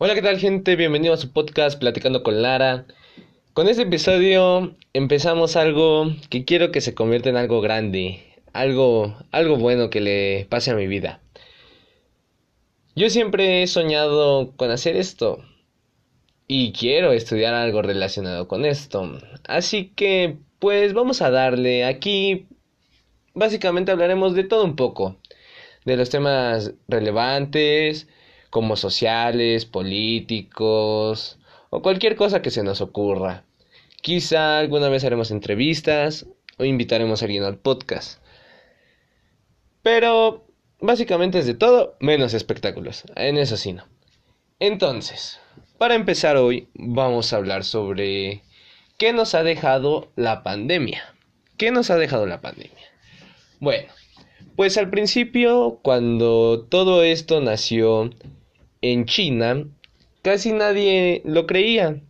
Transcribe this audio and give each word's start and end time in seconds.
Hola, 0.00 0.14
¿qué 0.14 0.22
tal 0.22 0.38
gente? 0.38 0.76
Bienvenido 0.76 1.12
a 1.12 1.16
su 1.16 1.32
podcast 1.32 1.76
Platicando 1.76 2.22
con 2.22 2.40
Lara. 2.40 2.86
Con 3.52 3.68
este 3.68 3.82
episodio 3.82 4.76
empezamos 4.92 5.56
algo 5.56 6.12
que 6.30 6.44
quiero 6.44 6.70
que 6.70 6.80
se 6.80 6.94
convierta 6.94 7.30
en 7.30 7.36
algo 7.36 7.60
grande, 7.60 8.22
algo, 8.52 9.16
algo 9.32 9.56
bueno 9.56 9.90
que 9.90 10.00
le 10.00 10.46
pase 10.48 10.70
a 10.70 10.76
mi 10.76 10.86
vida. 10.86 11.20
Yo 12.94 13.10
siempre 13.10 13.60
he 13.60 13.66
soñado 13.66 14.52
con 14.56 14.70
hacer 14.70 14.94
esto 14.94 15.44
y 16.46 16.70
quiero 16.70 17.10
estudiar 17.10 17.54
algo 17.54 17.82
relacionado 17.82 18.46
con 18.46 18.66
esto. 18.66 19.18
Así 19.48 19.92
que, 19.96 20.36
pues 20.60 20.94
vamos 20.94 21.22
a 21.22 21.32
darle 21.32 21.84
aquí. 21.84 22.46
Básicamente 23.34 23.90
hablaremos 23.90 24.36
de 24.36 24.44
todo 24.44 24.64
un 24.64 24.76
poco, 24.76 25.16
de 25.84 25.96
los 25.96 26.08
temas 26.08 26.72
relevantes, 26.86 28.06
como 28.50 28.76
sociales, 28.76 29.66
políticos 29.66 31.38
o 31.70 31.82
cualquier 31.82 32.16
cosa 32.16 32.42
que 32.42 32.50
se 32.50 32.62
nos 32.62 32.80
ocurra. 32.80 33.44
Quizá 34.02 34.58
alguna 34.58 34.88
vez 34.88 35.04
haremos 35.04 35.30
entrevistas 35.30 36.26
o 36.56 36.64
invitaremos 36.64 37.20
a 37.20 37.24
alguien 37.26 37.44
al 37.44 37.58
podcast. 37.58 38.20
Pero 39.82 40.46
básicamente 40.80 41.38
es 41.38 41.46
de 41.46 41.54
todo 41.54 41.96
menos 42.00 42.34
espectáculos. 42.34 43.04
En 43.16 43.38
eso 43.38 43.56
sí 43.56 43.72
no. 43.72 43.84
Entonces, 44.60 45.40
para 45.78 45.94
empezar 45.94 46.36
hoy 46.36 46.68
vamos 46.74 47.32
a 47.32 47.36
hablar 47.36 47.64
sobre 47.64 48.42
qué 48.96 49.12
nos 49.12 49.34
ha 49.34 49.42
dejado 49.42 50.10
la 50.16 50.42
pandemia. 50.42 51.14
¿Qué 51.56 51.70
nos 51.70 51.90
ha 51.90 51.96
dejado 51.96 52.26
la 52.26 52.40
pandemia? 52.40 52.86
Bueno, 53.60 53.92
pues 54.56 54.76
al 54.76 54.90
principio, 54.90 55.80
cuando 55.82 56.66
todo 56.68 57.02
esto 57.02 57.40
nació 57.40 58.10
en 58.82 59.06
China, 59.06 59.66
casi 60.22 60.52
nadie 60.52 61.22
lo 61.24 61.46
creía. 61.46 62.00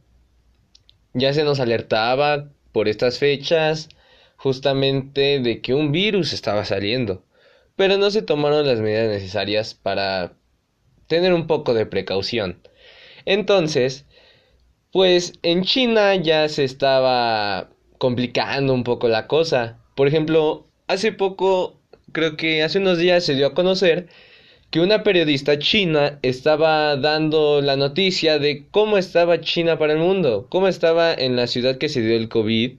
Ya 1.15 1.33
se 1.33 1.45
nos 1.45 1.61
alertaba 1.61 2.51
por 2.73 2.89
estas 2.89 3.19
fechas 3.19 3.89
justamente 4.37 5.41
de 5.41 5.61
que 5.61 5.75
un 5.75 5.93
virus 5.93 6.33
estaba 6.33 6.65
saliendo, 6.65 7.25
pero 7.77 7.97
no 7.99 8.11
se 8.11 8.23
tomaron 8.23 8.67
las 8.67 8.81
medidas 8.81 9.09
necesarias 9.09 9.75
para 9.75 10.35
tener 11.07 11.33
un 11.33 11.47
poco 11.47 11.75
de 11.75 11.87
precaución. 11.87 12.61
Entonces, 13.25 14.07
pues 14.93 15.35
en 15.43 15.65
China 15.65 16.15
ya 16.15 16.49
se 16.49 16.65
estaba 16.65 17.71
complicando 17.99 18.73
un 18.73 18.85
poco 18.85 19.09
la 19.09 19.27
cosa. 19.27 19.79
Por 19.95 20.07
ejemplo, 20.09 20.67
hace 20.87 21.13
poco, 21.13 21.81
creo 22.13 22.37
que 22.37 22.63
hace 22.63 22.79
unos 22.79 22.99
días 22.99 23.25
se 23.25 23.35
dio 23.35 23.49
a 23.49 23.55
conocer 23.55 24.09
que 24.71 24.81
una 24.81 25.03
periodista 25.03 25.59
china 25.59 26.19
estaba 26.23 26.97
dando 26.97 27.63
la 27.63 27.77
noticia 27.77 28.39
de 28.39 28.67
cómo 28.71 28.99
estaba 28.99 29.41
China 29.41 29.79
para 29.79 29.95
el 29.95 29.99
mundo, 29.99 30.47
cómo 30.51 30.69
estaba 30.69 31.15
en 31.15 31.37
la 31.37 31.47
ciudad 31.47 31.79
que 31.79 31.89
se 31.89 32.03
dio 32.03 32.17
el 32.17 32.29
COVID, 32.29 32.73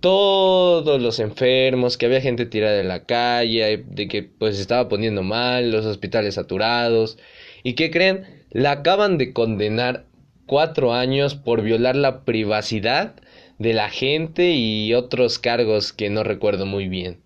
todos 0.00 1.00
los 1.00 1.18
enfermos, 1.20 1.96
que 1.96 2.06
había 2.06 2.20
gente 2.20 2.44
tirada 2.44 2.80
en 2.80 2.88
la 2.88 3.04
calle, 3.06 3.84
de 3.88 4.08
que 4.08 4.24
pues 4.24 4.58
estaba 4.58 4.88
poniendo 4.88 5.22
mal, 5.22 5.70
los 5.70 5.86
hospitales 5.86 6.34
saturados, 6.34 7.18
y 7.62 7.74
que 7.74 7.90
creen, 7.90 8.26
la 8.50 8.72
acaban 8.72 9.16
de 9.16 9.32
condenar 9.32 10.04
cuatro 10.46 10.92
años 10.92 11.36
por 11.36 11.62
violar 11.62 11.96
la 11.96 12.24
privacidad 12.24 13.14
de 13.58 13.72
la 13.72 13.88
gente 13.88 14.50
y 14.50 14.92
otros 14.92 15.38
cargos 15.38 15.92
que 15.92 16.10
no 16.10 16.24
recuerdo 16.24 16.66
muy 16.66 16.88
bien. 16.88 17.20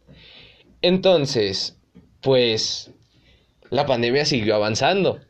Entonces, 0.82 1.78
pues 2.20 2.92
la 3.70 3.86
pandemia 3.86 4.24
siguió 4.24 4.54
avanzando. 4.54 5.20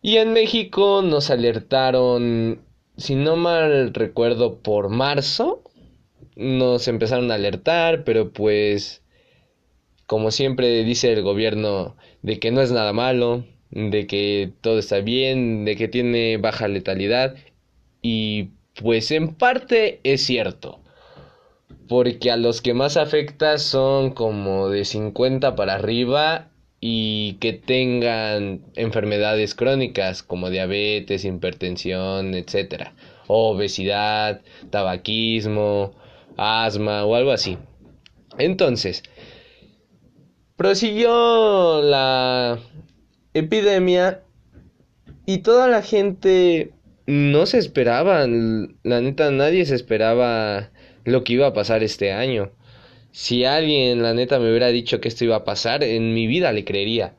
Y 0.00 0.16
en 0.18 0.32
México 0.32 1.02
nos 1.02 1.30
alertaron, 1.30 2.62
si 2.96 3.14
no 3.14 3.36
mal 3.36 3.92
recuerdo, 3.94 4.58
por 4.60 4.88
marzo. 4.90 5.62
Nos 6.36 6.86
empezaron 6.86 7.30
a 7.30 7.34
alertar, 7.34 8.04
pero 8.04 8.32
pues, 8.32 9.02
como 10.06 10.30
siempre 10.30 10.84
dice 10.84 11.12
el 11.12 11.22
gobierno, 11.22 11.96
de 12.22 12.38
que 12.38 12.52
no 12.52 12.60
es 12.60 12.70
nada 12.70 12.92
malo, 12.92 13.44
de 13.70 14.06
que 14.06 14.52
todo 14.60 14.78
está 14.78 15.00
bien, 15.00 15.64
de 15.64 15.76
que 15.76 15.88
tiene 15.88 16.36
baja 16.36 16.68
letalidad. 16.68 17.34
Y 18.00 18.50
pues 18.80 19.10
en 19.10 19.34
parte 19.34 20.00
es 20.04 20.24
cierto. 20.24 20.80
Porque 21.88 22.30
a 22.30 22.36
los 22.36 22.62
que 22.62 22.74
más 22.74 22.96
afecta 22.96 23.58
son 23.58 24.10
como 24.12 24.68
de 24.68 24.84
50 24.84 25.56
para 25.56 25.74
arriba 25.74 26.47
y 26.80 27.34
que 27.40 27.52
tengan 27.52 28.62
enfermedades 28.76 29.54
crónicas 29.54 30.22
como 30.22 30.50
diabetes, 30.50 31.24
hipertensión, 31.24 32.34
etcétera, 32.34 32.94
obesidad, 33.26 34.42
tabaquismo, 34.70 35.94
asma 36.36 37.04
o 37.04 37.14
algo 37.14 37.32
así. 37.32 37.58
Entonces, 38.38 39.02
prosiguió 40.56 41.82
la 41.82 42.58
epidemia 43.34 44.22
y 45.26 45.38
toda 45.38 45.68
la 45.68 45.82
gente 45.82 46.72
no 47.06 47.46
se 47.46 47.58
esperaba, 47.58 48.26
la 48.26 49.00
neta 49.00 49.30
nadie 49.30 49.66
se 49.66 49.74
esperaba 49.74 50.70
lo 51.04 51.24
que 51.24 51.32
iba 51.34 51.48
a 51.48 51.54
pasar 51.54 51.82
este 51.82 52.12
año. 52.12 52.52
Si 53.12 53.44
alguien, 53.44 54.02
la 54.02 54.14
neta, 54.14 54.38
me 54.38 54.48
hubiera 54.50 54.68
dicho 54.68 55.00
que 55.00 55.08
esto 55.08 55.24
iba 55.24 55.36
a 55.36 55.44
pasar, 55.44 55.82
en 55.82 56.14
mi 56.14 56.26
vida 56.26 56.52
le 56.52 56.64
creería. 56.64 57.16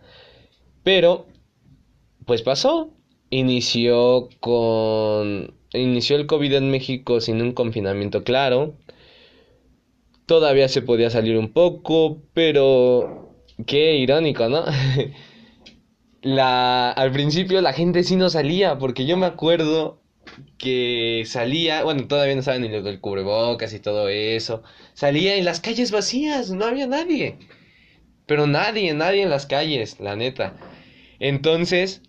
Pero, 0.83 1.27
pues 2.25 2.41
pasó. 2.41 2.91
Inició 3.29 4.29
con... 4.39 5.53
Inició 5.73 6.15
el 6.15 6.25
COVID 6.25 6.53
en 6.53 6.71
México 6.71 7.21
sin 7.21 7.41
un 7.41 7.51
confinamiento 7.53 8.23
claro. 8.23 8.75
Todavía 10.25 10.67
se 10.67 10.81
podía 10.81 11.09
salir 11.09 11.37
un 11.37 11.51
poco, 11.51 12.21
pero... 12.33 13.35
Qué 13.65 13.95
irónico, 13.95 14.47
¿no? 14.47 14.63
la... 16.21 16.91
Al 16.91 17.11
principio 17.11 17.61
la 17.61 17.73
gente 17.73 18.03
sí 18.03 18.15
no 18.15 18.29
salía, 18.29 18.77
porque 18.77 19.05
yo 19.05 19.17
me 19.17 19.25
acuerdo 19.25 19.99
que 20.57 21.23
salía, 21.25 21.83
bueno, 21.83 22.07
todavía 22.07 22.35
no 22.35 22.41
saben 22.41 22.63
ni 22.63 22.69
lo 22.69 22.81
del 22.81 22.99
cubrebocas 22.99 23.73
y 23.73 23.79
todo 23.79 24.09
eso, 24.09 24.63
salía 24.93 25.35
en 25.35 25.45
las 25.45 25.61
calles 25.61 25.91
vacías, 25.91 26.51
no 26.51 26.65
había 26.65 26.87
nadie, 26.87 27.37
pero 28.25 28.47
nadie, 28.47 28.93
nadie 28.93 29.23
en 29.23 29.29
las 29.29 29.45
calles, 29.45 29.99
la 29.99 30.15
neta. 30.15 30.53
Entonces, 31.19 32.01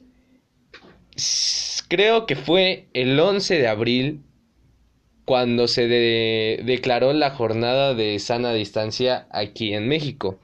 creo 1.89 2.27
que 2.27 2.37
fue 2.37 2.89
el 2.93 3.19
11 3.19 3.59
de 3.59 3.69
abril 3.69 4.23
cuando 5.25 5.69
se 5.69 5.87
declaró 5.87 7.13
la 7.13 7.31
jornada 7.31 7.95
de 7.95 8.19
sana 8.19 8.53
distancia 8.53 9.29
aquí 9.31 9.75
en 9.75 9.87
México. 9.87 10.41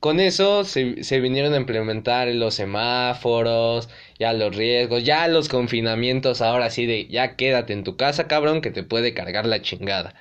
Con 0.00 0.20
eso 0.20 0.64
se, 0.64 1.02
se, 1.02 1.20
vinieron 1.20 1.54
a 1.54 1.56
implementar 1.56 2.28
los 2.28 2.54
semáforos, 2.54 3.88
ya 4.18 4.32
los 4.32 4.54
riesgos, 4.54 5.02
ya 5.02 5.26
los 5.26 5.48
confinamientos, 5.48 6.40
ahora 6.40 6.70
sí 6.70 6.86
de 6.86 7.08
ya 7.08 7.34
quédate 7.34 7.72
en 7.72 7.82
tu 7.82 7.96
casa, 7.96 8.28
cabrón, 8.28 8.60
que 8.60 8.70
te 8.70 8.84
puede 8.84 9.12
cargar 9.12 9.46
la 9.46 9.60
chingada. 9.60 10.14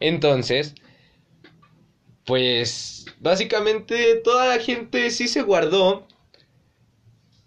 Entonces, 0.00 0.74
pues 2.24 3.06
básicamente 3.20 4.16
toda 4.16 4.48
la 4.48 4.62
gente 4.62 5.10
sí 5.10 5.28
se 5.28 5.42
guardó, 5.42 6.06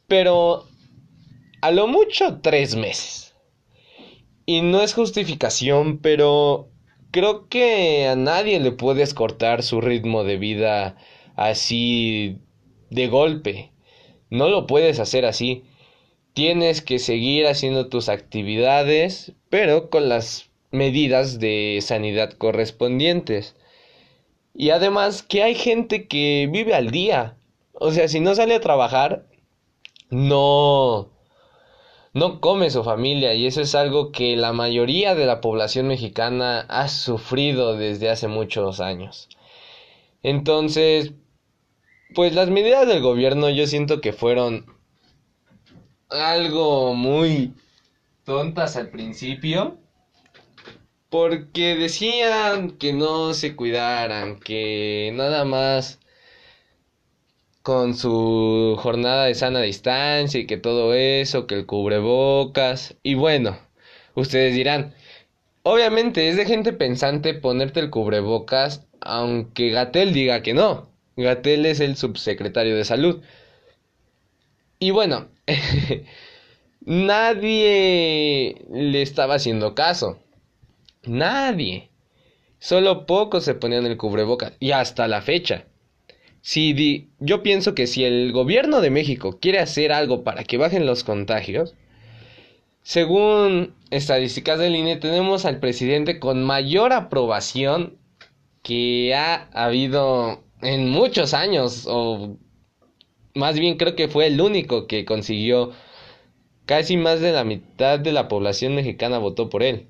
pero 0.07 0.67
a 1.61 1.71
lo 1.71 1.87
mucho 1.87 2.39
tres 2.41 2.75
meses. 2.75 3.35
Y 4.47 4.61
no 4.61 4.81
es 4.81 4.93
justificación, 4.93 5.99
pero 5.99 6.69
creo 7.11 7.47
que 7.47 8.07
a 8.07 8.15
nadie 8.15 8.59
le 8.59 8.71
puedes 8.71 9.13
cortar 9.13 9.63
su 9.63 9.81
ritmo 9.81 10.23
de 10.23 10.37
vida 10.37 10.97
así 11.35 12.39
de 12.89 13.07
golpe. 13.07 13.71
No 14.29 14.49
lo 14.49 14.67
puedes 14.67 14.99
hacer 14.99 15.25
así. 15.25 15.63
Tienes 16.33 16.81
que 16.81 16.99
seguir 16.99 17.47
haciendo 17.47 17.87
tus 17.87 18.09
actividades, 18.09 19.33
pero 19.49 19.89
con 19.89 20.09
las 20.09 20.49
medidas 20.71 21.39
de 21.39 21.79
sanidad 21.81 22.33
correspondientes. 22.33 23.55
Y 24.53 24.69
además 24.69 25.23
que 25.23 25.43
hay 25.43 25.55
gente 25.55 26.07
que 26.07 26.49
vive 26.51 26.73
al 26.73 26.91
día. 26.91 27.37
O 27.73 27.91
sea, 27.91 28.07
si 28.07 28.19
no 28.19 28.35
sale 28.35 28.55
a 28.55 28.61
trabajar, 28.61 29.25
no 30.09 31.09
no 32.15 32.39
come 32.39 32.69
su 32.69 32.81
familia 32.85 33.33
y 33.33 33.45
eso 33.45 33.59
es 33.59 33.75
algo 33.75 34.13
que 34.13 34.37
la 34.37 34.53
mayoría 34.53 35.15
de 35.15 35.25
la 35.25 35.41
población 35.41 35.89
mexicana 35.89 36.61
ha 36.69 36.87
sufrido 36.87 37.75
desde 37.75 38.09
hace 38.09 38.29
muchos 38.29 38.79
años. 38.79 39.27
Entonces, 40.23 41.11
pues 42.13 42.33
las 42.33 42.49
medidas 42.49 42.87
del 42.87 43.01
gobierno 43.01 43.49
yo 43.49 43.67
siento 43.67 44.01
que 44.01 44.13
fueron 44.13 44.65
algo 46.09 46.93
muy 46.93 47.53
tontas 48.23 48.75
al 48.75 48.89
principio. 48.89 49.77
Porque 51.09 51.75
decían 51.75 52.71
que 52.71 52.91
no 52.91 53.33
se 53.33 53.55
cuidaran, 53.55 54.39
que 54.39 55.11
nada 55.15 55.45
más 55.45 55.99
con 57.61 57.95
su 57.95 58.75
jornada 58.79 59.25
de 59.25 59.35
sana 59.35 59.61
distancia 59.61 60.39
y 60.39 60.45
que 60.45 60.57
todo 60.57 60.93
eso, 60.93 61.47
que 61.47 61.55
el 61.55 61.65
cubrebocas. 61.65 62.95
Y 63.01 63.15
bueno, 63.15 63.57
ustedes 64.15 64.53
dirán, 64.55 64.93
obviamente 65.63 66.29
es 66.29 66.37
de 66.37 66.45
gente 66.45 66.73
pensante 66.73 67.33
ponerte 67.33 67.79
el 67.79 67.89
cubrebocas, 67.89 68.85
aunque 69.01 69.69
Gatel 69.71 70.13
diga 70.13 70.43
que 70.43 70.53
no. 70.53 70.94
Gatel 71.17 71.65
es 71.65 71.79
el 71.79 71.95
subsecretario 71.95 72.75
de 72.75 72.85
salud. 72.85 73.21
Y 74.79 74.91
bueno, 74.91 75.29
nadie 76.81 78.65
le 78.71 79.01
estaba 79.01 79.35
haciendo 79.35 79.75
caso. 79.75 80.19
Nadie. 81.03 81.89
Solo 82.59 83.05
pocos 83.05 83.45
se 83.45 83.55
ponían 83.55 83.85
el 83.85 83.97
cubrebocas. 83.97 84.53
Y 84.59 84.71
hasta 84.71 85.07
la 85.07 85.21
fecha. 85.21 85.65
Si 86.41 87.09
yo 87.19 87.41
pienso 87.41 87.73
que 87.73 87.87
si 87.87 88.03
el 88.03 88.31
gobierno 88.31 88.81
de 88.81 88.91
México 88.91 89.39
quiere 89.39 89.59
hacer 89.59 89.91
algo 89.91 90.23
para 90.23 90.43
que 90.43 90.57
bajen 90.57 90.85
los 90.85 91.03
contagios, 91.03 91.73
según 92.83 93.73
estadísticas 93.89 94.59
del 94.59 94.75
INE, 94.75 94.97
tenemos 94.97 95.45
al 95.45 95.59
presidente 95.59 96.19
con 96.19 96.43
mayor 96.43 96.93
aprobación 96.93 97.97
que 98.61 99.15
ha 99.15 99.47
habido 99.53 100.44
en 100.61 100.89
muchos 100.89 101.33
años, 101.33 101.85
o 101.87 102.37
más 103.33 103.59
bien 103.59 103.77
creo 103.77 103.95
que 103.95 104.07
fue 104.07 104.27
el 104.27 104.39
único 104.41 104.87
que 104.87 105.05
consiguió 105.05 105.71
casi 106.65 106.97
más 106.97 107.21
de 107.21 107.31
la 107.31 107.43
mitad 107.43 107.99
de 107.99 108.11
la 108.11 108.27
población 108.27 108.75
mexicana 108.75 109.17
votó 109.17 109.49
por 109.49 109.63
él. 109.63 109.87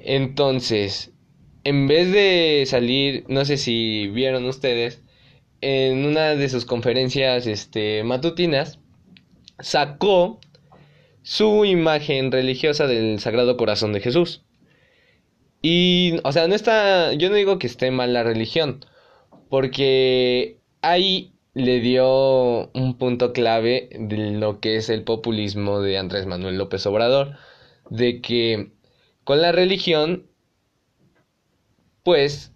Entonces, 0.00 1.12
en 1.64 1.86
vez 1.88 2.12
de 2.12 2.64
salir, 2.66 3.24
no 3.28 3.44
sé 3.44 3.56
si 3.56 4.08
vieron 4.08 4.44
ustedes, 4.44 5.02
en 5.60 6.04
una 6.06 6.34
de 6.34 6.48
sus 6.48 6.64
conferencias 6.64 7.46
este, 7.46 8.04
matutinas, 8.04 8.78
sacó 9.58 10.40
su 11.22 11.64
imagen 11.64 12.30
religiosa 12.30 12.86
del 12.86 13.18
Sagrado 13.18 13.56
Corazón 13.56 13.92
de 13.92 14.00
Jesús. 14.00 14.44
Y, 15.60 16.14
o 16.22 16.32
sea, 16.32 16.46
no 16.46 16.54
está, 16.54 17.12
yo 17.14 17.28
no 17.28 17.34
digo 17.34 17.58
que 17.58 17.66
esté 17.66 17.90
mal 17.90 18.12
la 18.12 18.22
religión, 18.22 18.84
porque 19.48 20.58
ahí 20.82 21.32
le 21.54 21.80
dio 21.80 22.70
un 22.72 22.96
punto 22.98 23.32
clave 23.32 23.88
de 23.98 24.32
lo 24.32 24.60
que 24.60 24.76
es 24.76 24.88
el 24.88 25.04
populismo 25.04 25.80
de 25.80 25.98
Andrés 25.98 26.26
Manuel 26.26 26.58
López 26.58 26.86
Obrador, 26.86 27.36
de 27.90 28.20
que 28.20 28.72
con 29.24 29.42
la 29.42 29.52
religión 29.52 30.26
pues 32.02 32.52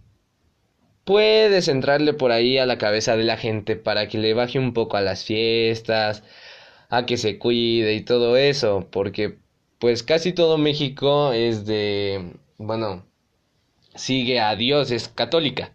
puedes 1.04 1.68
entrarle 1.68 2.14
por 2.14 2.32
ahí 2.32 2.58
a 2.58 2.66
la 2.66 2.78
cabeza 2.78 3.16
de 3.16 3.24
la 3.24 3.36
gente 3.36 3.76
para 3.76 4.08
que 4.08 4.18
le 4.18 4.34
baje 4.34 4.58
un 4.58 4.72
poco 4.72 4.96
a 4.96 5.00
las 5.02 5.24
fiestas, 5.24 6.22
a 6.88 7.06
que 7.06 7.16
se 7.16 7.38
cuide 7.38 7.94
y 7.94 8.02
todo 8.02 8.36
eso, 8.36 8.88
porque 8.90 9.38
pues 9.78 10.02
casi 10.02 10.32
todo 10.32 10.58
México 10.58 11.32
es 11.32 11.66
de, 11.66 12.34
bueno, 12.58 13.04
sigue 13.94 14.40
a 14.40 14.54
Dios, 14.56 14.90
es 14.90 15.08
católica. 15.08 15.74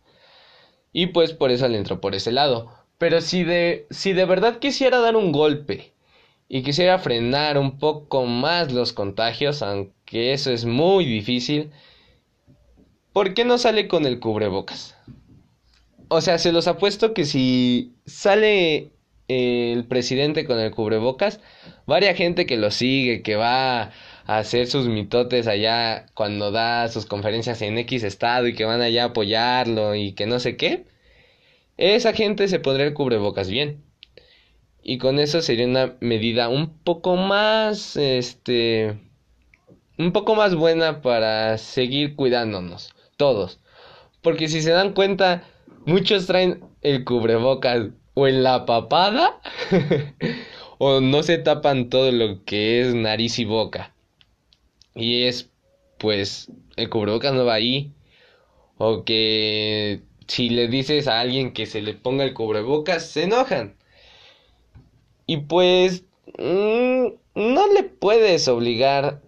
Y 0.98 1.06
pues 1.06 1.32
por 1.32 1.52
eso 1.52 1.68
le 1.68 1.78
entró 1.78 2.02
por 2.02 2.16
ese 2.16 2.32
lado. 2.32 2.72
Pero 2.98 3.22
si 3.22 3.44
de, 3.44 3.86
si 3.92 4.14
de 4.14 4.26
verdad 4.26 4.58
quisiera 4.58 4.98
dar 4.98 5.16
un 5.16 5.32
golpe 5.32 5.94
y 6.50 6.64
quisiera 6.64 6.98
frenar 6.98 7.60
un 7.60 7.78
poco 7.78 8.26
más 8.26 8.72
los 8.72 8.94
contagios, 8.94 9.62
aunque 9.62 10.34
eso 10.34 10.50
es 10.50 10.66
muy 10.66 11.06
difícil, 11.06 11.70
¿por 13.14 13.36
qué 13.36 13.46
no 13.46 13.60
sale 13.60 13.88
con 13.88 14.08
el 14.08 14.20
cubrebocas? 14.20 14.96
O 16.08 16.20
sea, 16.20 16.40
se 16.40 16.52
los 16.52 16.68
apuesto 16.68 17.14
que 17.14 17.26
si 17.26 17.94
sale 18.08 18.90
el 19.28 19.86
presidente 19.86 20.46
con 20.46 20.60
el 20.60 20.72
cubrebocas, 20.72 21.42
varia 21.86 22.16
gente 22.16 22.48
que 22.48 22.58
lo 22.58 22.72
sigue, 22.72 23.22
que 23.22 23.36
va 23.36 23.92
hacer 24.28 24.68
sus 24.68 24.88
mitotes 24.88 25.48
allá 25.48 26.06
cuando 26.14 26.52
da 26.52 26.90
sus 26.90 27.06
conferencias 27.06 27.62
en 27.62 27.78
X 27.80 28.04
estado 28.04 28.48
y 28.48 28.54
que 28.54 28.66
van 28.66 28.82
allá 28.82 29.04
a 29.04 29.08
apoyarlo 29.08 29.96
y 29.96 30.12
que 30.12 30.28
no 30.28 30.40
sé 30.40 30.58
qué, 30.58 30.86
esa 31.78 32.14
gente 32.14 32.48
se 32.50 32.60
pondría 32.60 32.88
el 32.88 32.94
cubrebocas 32.94 33.50
bien. 33.50 33.84
Y 34.84 34.98
con 35.00 35.20
eso 35.20 35.42
sería 35.42 35.66
una 35.66 35.96
medida 36.02 36.50
un 36.50 36.78
poco 36.80 37.16
más, 37.16 37.96
este, 37.96 39.00
un 39.98 40.12
poco 40.12 40.36
más 40.36 40.56
buena 40.56 41.02
para 41.02 41.58
seguir 41.58 42.16
cuidándonos 42.16 42.94
todos. 43.16 43.60
Porque 44.22 44.50
si 44.50 44.62
se 44.62 44.72
dan 44.72 44.94
cuenta, 44.94 45.44
muchos 45.86 46.28
traen 46.28 46.66
el 46.82 47.06
cubrebocas 47.06 47.88
o 48.14 48.28
en 48.28 48.44
la 48.44 48.66
papada 48.66 49.40
o 50.80 51.00
no 51.00 51.24
se 51.24 51.38
tapan 51.38 51.90
todo 51.90 52.12
lo 52.12 52.44
que 52.44 52.82
es 52.82 52.94
nariz 52.94 53.40
y 53.40 53.46
boca. 53.46 53.94
Y 54.98 55.24
es, 55.24 55.50
pues, 55.98 56.52
el 56.76 56.90
cubrebocas 56.90 57.34
no 57.34 57.46
va 57.46 57.54
ahí. 57.54 57.94
O 58.78 59.06
que 59.06 60.02
si 60.28 60.50
le 60.50 60.68
dices 60.68 61.08
a 61.08 61.22
alguien 61.22 61.54
que 61.54 61.66
se 61.66 61.82
le 61.82 61.94
ponga 61.94 62.26
el 62.26 62.34
cubrebocas, 62.34 63.06
se 63.10 63.24
enojan. 63.24 63.78
Y 65.26 65.38
pues, 65.38 66.06
mm, 66.38 67.08
no 67.36 67.74
le 67.74 67.84
puedes 67.84 68.48
obligar 68.50 69.22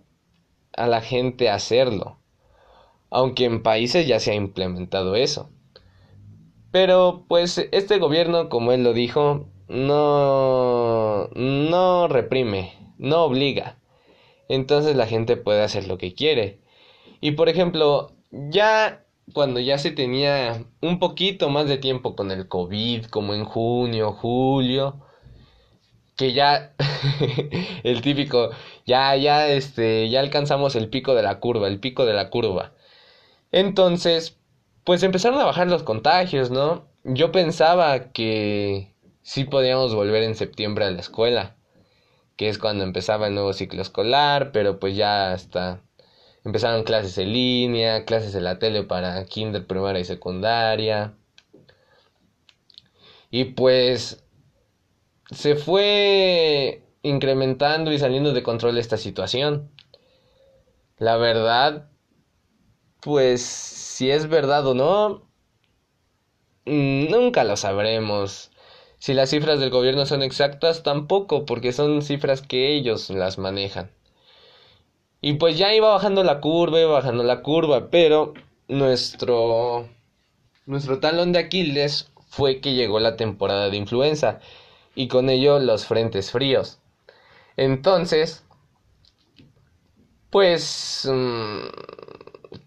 a 0.73 0.87
la 0.87 1.01
gente 1.01 1.49
a 1.49 1.55
hacerlo 1.55 2.19
aunque 3.09 3.45
en 3.45 3.63
países 3.63 4.07
ya 4.07 4.19
se 4.19 4.31
ha 4.31 4.35
implementado 4.35 5.15
eso. 5.15 5.49
Pero 6.71 7.25
pues 7.27 7.57
este 7.71 7.97
gobierno, 7.97 8.49
como 8.49 8.71
él 8.71 8.83
lo 8.83 8.93
dijo, 8.93 9.47
no, 9.67 11.27
no 11.33 12.07
reprime, 12.07 12.73
no 12.97 13.23
obliga. 13.23 13.78
Entonces 14.49 14.95
la 14.97 15.07
gente 15.07 15.37
puede 15.37 15.63
hacer 15.63 15.87
lo 15.87 15.97
que 15.97 16.13
quiere. 16.13 16.59
Y 17.21 17.31
por 17.31 17.49
ejemplo, 17.49 18.11
ya 18.31 19.05
cuando 19.33 19.59
ya 19.59 19.77
se 19.77 19.91
tenía 19.91 20.65
un 20.81 20.99
poquito 20.99 21.49
más 21.49 21.67
de 21.67 21.77
tiempo 21.77 22.15
con 22.15 22.31
el 22.31 22.47
COVID, 22.47 23.05
como 23.05 23.33
en 23.33 23.45
junio, 23.45 24.11
julio, 24.13 25.05
que 26.15 26.33
ya 26.33 26.73
el 27.83 28.01
típico, 28.01 28.49
ya, 28.85 29.15
ya, 29.15 29.47
este, 29.47 30.09
ya 30.09 30.19
alcanzamos 30.19 30.75
el 30.75 30.89
pico 30.89 31.15
de 31.15 31.23
la 31.23 31.39
curva, 31.39 31.67
el 31.67 31.79
pico 31.79 32.05
de 32.05 32.13
la 32.13 32.29
curva. 32.29 32.73
Entonces, 33.51 34.37
pues 34.83 35.03
empezaron 35.03 35.39
a 35.39 35.45
bajar 35.45 35.67
los 35.67 35.83
contagios, 35.83 36.51
¿no? 36.51 36.87
Yo 37.03 37.31
pensaba 37.31 38.11
que 38.11 38.93
sí 39.21 39.45
podíamos 39.45 39.95
volver 39.95 40.23
en 40.23 40.35
septiembre 40.35 40.85
a 40.85 40.91
la 40.91 40.99
escuela, 40.99 41.55
que 42.39 42.47
es 42.47 42.57
cuando 42.57 42.85
empezaba 42.85 43.27
el 43.27 43.33
nuevo 43.33 43.51
ciclo 43.51 43.81
escolar, 43.81 44.53
pero 44.53 44.79
pues 44.79 44.95
ya 44.95 45.33
hasta 45.33 45.81
empezaron 46.45 46.83
clases 46.85 47.17
en 47.17 47.33
línea, 47.33 48.05
clases 48.05 48.33
en 48.33 48.45
la 48.45 48.59
tele 48.59 48.83
para 48.83 49.25
kinder, 49.25 49.67
primaria 49.67 49.99
y 49.99 50.05
secundaria. 50.05 51.17
Y 53.29 53.43
pues 53.43 54.23
se 55.31 55.55
fue 55.57 56.81
incrementando 57.01 57.91
y 57.91 57.99
saliendo 57.99 58.31
de 58.31 58.41
control 58.41 58.77
esta 58.77 58.95
situación. 58.95 59.69
La 60.97 61.17
verdad, 61.17 61.89
pues 63.01 63.41
si 63.41 64.11
es 64.11 64.29
verdad 64.29 64.65
o 64.65 64.75
no, 64.75 65.27
nunca 66.63 67.43
lo 67.43 67.57
sabremos. 67.57 68.51
Si 68.99 69.13
las 69.13 69.31
cifras 69.31 69.59
del 69.59 69.69
gobierno 69.71 70.05
son 70.05 70.21
exactas, 70.23 70.83
tampoco, 70.83 71.45
porque 71.45 71.73
son 71.73 72.01
cifras 72.01 72.41
que 72.41 72.75
ellos 72.75 73.09
las 73.09 73.37
manejan. 73.37 73.91
Y 75.21 75.33
pues 75.33 75.57
ya 75.57 75.73
iba 75.73 75.91
bajando 75.91 76.23
la 76.23 76.39
curva, 76.41 76.79
iba 76.79 76.91
bajando 76.91 77.23
la 77.23 77.41
curva, 77.41 77.89
pero 77.89 78.33
nuestro 78.67 79.87
nuestro 80.65 80.99
talón 80.99 81.31
de 81.33 81.39
Aquiles 81.39 82.11
fue 82.29 82.61
que 82.61 82.75
llegó 82.75 82.99
la 82.99 83.17
temporada 83.17 83.69
de 83.69 83.77
influenza 83.77 84.39
y 84.95 85.07
con 85.07 85.29
ello 85.29 85.59
los 85.59 85.85
frentes 85.85 86.31
fríos. 86.31 86.79
Entonces, 87.57 88.43
pues 90.29 91.07
mm, 91.11 91.67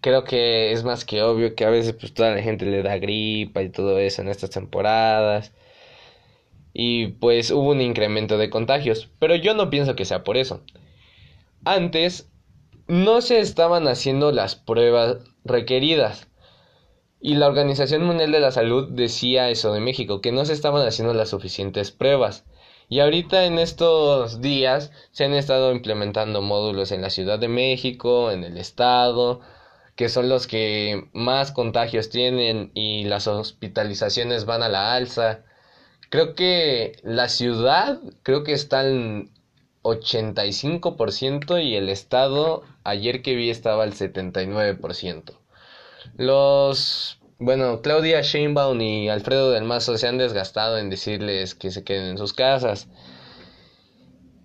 creo 0.01 0.23
que 0.23 0.71
es 0.71 0.83
más 0.83 1.05
que 1.05 1.21
obvio 1.23 1.55
que 1.55 1.65
a 1.65 1.69
veces 1.69 1.93
pues 1.93 2.13
toda 2.13 2.31
la 2.35 2.41
gente 2.41 2.65
le 2.65 2.83
da 2.83 2.97
gripa 2.97 3.61
y 3.61 3.69
todo 3.69 3.99
eso 3.99 4.21
en 4.21 4.29
estas 4.29 4.49
temporadas. 4.51 5.51
Y 6.73 7.07
pues 7.07 7.51
hubo 7.51 7.71
un 7.71 7.81
incremento 7.81 8.37
de 8.37 8.49
contagios, 8.49 9.09
pero 9.19 9.35
yo 9.35 9.53
no 9.53 9.69
pienso 9.69 9.95
que 9.95 10.05
sea 10.05 10.23
por 10.23 10.37
eso. 10.37 10.63
Antes 11.65 12.29
no 12.87 13.21
se 13.21 13.39
estaban 13.39 13.87
haciendo 13.87 14.31
las 14.31 14.55
pruebas 14.55 15.17
requeridas. 15.45 16.27
Y 17.21 17.35
la 17.35 17.47
Organización 17.47 18.03
Mundial 18.03 18.31
de 18.31 18.41
la 18.41 18.51
Salud 18.51 18.89
decía 18.91 19.49
eso 19.49 19.71
de 19.71 19.79
México, 19.79 20.19
que 20.19 20.33
no 20.33 20.43
se 20.43 20.53
estaban 20.53 20.85
haciendo 20.85 21.13
las 21.13 21.29
suficientes 21.29 21.91
pruebas. 21.91 22.43
Y 22.89 22.99
ahorita 22.99 23.45
en 23.45 23.59
estos 23.59 24.41
días 24.41 24.91
se 25.11 25.23
han 25.23 25.33
estado 25.33 25.71
implementando 25.71 26.41
módulos 26.41 26.91
en 26.91 27.01
la 27.01 27.09
Ciudad 27.09 27.39
de 27.39 27.47
México, 27.47 28.29
en 28.31 28.43
el 28.43 28.57
Estado, 28.57 29.39
que 29.95 30.09
son 30.09 30.27
los 30.27 30.47
que 30.47 31.09
más 31.13 31.51
contagios 31.51 32.09
tienen 32.09 32.71
y 32.73 33.05
las 33.05 33.27
hospitalizaciones 33.27 34.45
van 34.45 34.63
a 34.63 34.69
la 34.69 34.93
alza, 34.93 35.43
Creo 36.13 36.35
que 36.35 36.99
la 37.01 37.27
ciudad, 37.27 37.99
creo 38.21 38.43
que 38.43 38.53
está 38.53 38.87
en 38.87 39.31
85% 39.81 41.59
y 41.59 41.75
el 41.75 41.89
estado, 41.89 42.61
ayer 42.83 43.23
que 43.23 43.33
vi, 43.33 43.49
estaba 43.49 43.81
al 43.81 43.93
79%. 43.93 45.33
Los, 46.15 47.17
bueno, 47.39 47.81
Claudia 47.81 48.21
Sheinbaum 48.21 48.79
y 48.79 49.09
Alfredo 49.09 49.49
del 49.49 49.63
Mazo 49.63 49.97
se 49.97 50.07
han 50.07 50.19
desgastado 50.19 50.77
en 50.77 50.91
decirles 50.91 51.55
que 51.55 51.71
se 51.71 51.83
queden 51.83 52.11
en 52.11 52.19
sus 52.19 52.33
casas. 52.33 52.87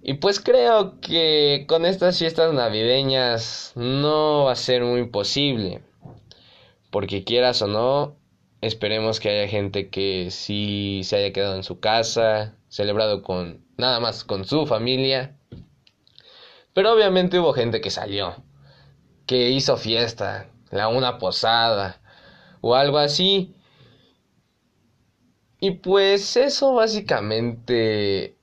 Y 0.00 0.14
pues 0.14 0.40
creo 0.40 0.98
que 1.02 1.66
con 1.68 1.84
estas 1.84 2.18
fiestas 2.18 2.54
navideñas 2.54 3.72
no 3.74 4.44
va 4.44 4.52
a 4.52 4.56
ser 4.56 4.84
muy 4.84 5.04
posible. 5.04 5.82
Porque 6.90 7.24
quieras 7.24 7.60
o 7.60 7.66
no, 7.66 8.17
esperemos 8.60 9.20
que 9.20 9.30
haya 9.30 9.48
gente 9.48 9.90
que 9.90 10.30
sí 10.30 11.02
se 11.04 11.16
haya 11.16 11.32
quedado 11.32 11.56
en 11.56 11.64
su 11.64 11.80
casa, 11.80 12.56
celebrado 12.68 13.22
con 13.22 13.64
nada 13.76 14.00
más 14.00 14.24
con 14.24 14.44
su 14.44 14.66
familia. 14.66 15.36
Pero 16.72 16.92
obviamente 16.92 17.38
hubo 17.38 17.52
gente 17.52 17.80
que 17.80 17.90
salió, 17.90 18.36
que 19.26 19.50
hizo 19.50 19.76
fiesta, 19.76 20.50
la 20.70 20.88
una 20.88 21.18
posada 21.18 22.00
o 22.60 22.74
algo 22.74 22.98
así. 22.98 23.54
Y 25.60 25.72
pues 25.72 26.36
eso 26.36 26.74
básicamente 26.74 28.38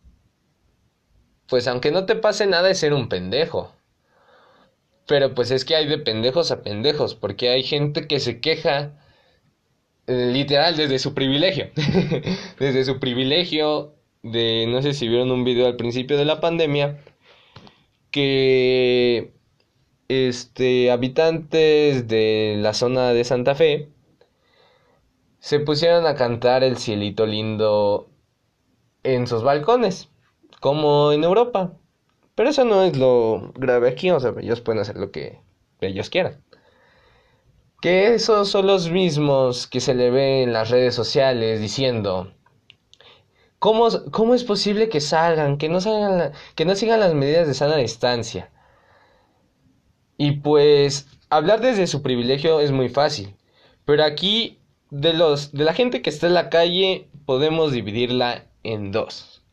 pues 1.48 1.68
aunque 1.68 1.92
no 1.92 2.06
te 2.06 2.16
pase 2.16 2.48
nada 2.48 2.70
es 2.70 2.80
ser 2.80 2.94
un 2.94 3.10
pendejo. 3.10 3.72
Pero 5.08 5.36
pues 5.36 5.52
es 5.52 5.66
que 5.66 5.76
hay 5.76 5.88
de 5.88 6.00
pendejos 6.00 6.52
a 6.52 6.64
pendejos, 6.64 7.16
porque 7.16 7.50
hay 7.50 7.64
gente 7.64 8.08
que 8.08 8.20
se 8.20 8.42
queja 8.42 8.94
literal 10.08 10.78
desde 10.78 11.00
su 11.00 11.14
privilegio. 11.14 11.70
desde 12.60 12.86
su 12.86 13.00
privilegio 13.00 13.96
de, 14.24 14.66
no 14.68 14.82
sé 14.82 14.94
si 14.94 15.08
vieron 15.08 15.32
un 15.32 15.44
video 15.44 15.68
al 15.68 15.76
principio 15.76 16.18
de 16.18 16.26
la 16.26 16.40
pandemia, 16.40 17.00
que 18.12 19.34
este 20.08 20.92
habitantes 20.92 22.08
de 22.08 22.56
la 22.60 22.74
zona 22.74 23.14
de 23.14 23.24
Santa 23.24 23.56
Fe 23.56 23.90
se 25.40 25.60
pusieron 25.60 26.06
a 26.08 26.16
cantar 26.16 26.64
el 26.64 26.78
cielito 26.78 27.26
lindo 27.26 28.10
en 29.04 29.28
sus 29.28 29.44
balcones 29.44 30.10
como 30.60 31.12
en 31.12 31.24
Europa. 31.24 31.74
Pero 32.36 32.50
eso 32.50 32.66
no 32.66 32.84
es 32.84 32.98
lo 32.98 33.52
grave 33.56 33.90
aquí, 33.90 34.12
o 34.12 34.20
sea, 34.20 34.34
ellos 34.40 34.62
pueden 34.62 34.82
hacer 34.82 34.98
lo 34.98 35.12
que 35.12 35.40
ellos 35.82 36.10
quieran. 36.10 36.44
Que 37.86 38.16
esos 38.16 38.50
son 38.50 38.66
los 38.66 38.90
mismos 38.90 39.68
que 39.68 39.80
se 39.80 39.94
le 39.94 40.10
ve 40.10 40.42
en 40.42 40.54
las 40.54 40.72
redes 40.72 40.96
sociales 40.96 41.62
diciendo, 41.62 42.34
¿cómo, 43.60 43.90
cómo 44.10 44.34
es 44.34 44.44
posible 44.44 44.90
que 44.90 45.00
salgan, 45.00 45.60
que 45.60 45.70
no, 45.70 45.80
salgan 45.80 46.32
que 46.56 46.66
no 46.66 46.74
sigan 46.74 47.00
las 47.00 47.14
medidas 47.14 47.46
de 47.46 47.54
sana 47.54 47.76
distancia? 47.76 48.50
Y 50.18 50.32
pues 50.38 51.06
hablar 51.30 51.62
desde 51.62 51.86
su 51.86 52.02
privilegio 52.02 52.60
es 52.60 52.72
muy 52.72 52.90
fácil, 52.90 53.36
pero 53.86 54.04
aquí 54.04 54.58
de, 54.90 55.14
los, 55.14 55.52
de 55.52 55.64
la 55.64 55.76
gente 55.76 56.02
que 56.02 56.10
está 56.10 56.26
en 56.26 56.34
la 56.34 56.50
calle 56.50 57.08
podemos 57.28 57.72
dividirla 57.72 58.46
en 58.64 58.92
dos. 58.92 59.44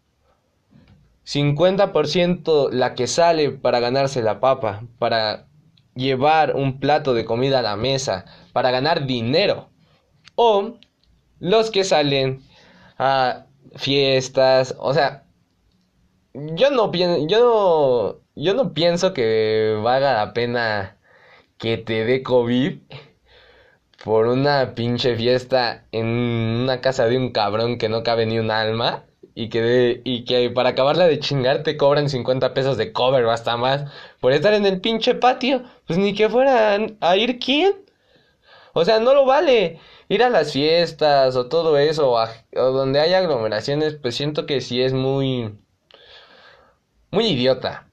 50% 1.26 2.70
la 2.70 2.94
que 2.94 3.08
sale 3.08 3.50
para 3.50 3.80
ganarse 3.80 4.22
la 4.22 4.40
papa, 4.40 4.84
para 4.98 5.48
llevar 5.94 6.56
un 6.56 6.80
plato 6.80 7.14
de 7.14 7.24
comida 7.24 7.60
a 7.60 7.62
la 7.62 7.76
mesa, 7.76 8.24
para 8.52 8.70
ganar 8.70 9.06
dinero. 9.06 9.68
O 10.34 10.74
los 11.40 11.70
que 11.70 11.84
salen 11.84 12.42
a 12.98 13.46
fiestas, 13.76 14.74
o 14.78 14.94
sea, 14.94 15.24
yo 16.34 16.70
no 16.70 16.90
pienso, 16.90 17.26
yo 17.26 18.22
yo 18.34 18.54
no 18.54 18.72
pienso 18.72 19.12
que 19.12 19.78
valga 19.82 20.14
la 20.14 20.32
pena 20.32 20.96
que 21.58 21.78
te 21.78 22.04
dé 22.04 22.22
COVID 22.22 22.78
por 24.04 24.26
una 24.26 24.74
pinche 24.74 25.16
fiesta 25.16 25.86
en 25.92 26.06
una 26.06 26.80
casa 26.80 27.06
de 27.06 27.18
un 27.18 27.30
cabrón 27.32 27.78
que 27.78 27.88
no 27.88 28.02
cabe 28.02 28.26
ni 28.26 28.38
un 28.38 28.50
alma 28.50 29.04
y 29.34 29.48
que, 29.48 30.00
y 30.04 30.24
que 30.24 30.50
para 30.50 30.70
acabarla 30.70 31.06
de 31.06 31.20
chingar 31.20 31.62
te 31.62 31.76
cobran 31.76 32.08
50 32.08 32.54
pesos 32.54 32.76
de 32.76 32.92
cover 32.92 33.24
o 33.24 33.30
hasta 33.30 33.56
más 33.56 33.90
por 34.20 34.32
estar 34.32 34.54
en 34.54 34.66
el 34.66 34.80
pinche 34.80 35.14
patio. 35.14 35.62
Pues 35.92 36.02
ni 36.02 36.14
que 36.14 36.30
fueran 36.30 36.96
a 37.02 37.18
ir 37.18 37.38
quién. 37.38 37.74
O 38.72 38.82
sea, 38.82 38.98
no 38.98 39.12
lo 39.12 39.26
vale. 39.26 39.78
Ir 40.08 40.22
a 40.22 40.30
las 40.30 40.50
fiestas 40.50 41.36
o 41.36 41.50
todo 41.50 41.76
eso, 41.76 42.12
o, 42.12 42.26
donde 42.72 42.98
haya 42.98 43.18
aglomeraciones, 43.18 43.96
pues 44.00 44.14
siento 44.14 44.46
que 44.46 44.62
sí 44.62 44.80
es 44.80 44.94
muy... 44.94 45.54
Muy 47.10 47.26
idiota. 47.26 47.90